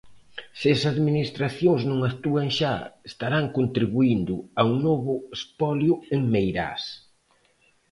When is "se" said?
0.59-0.67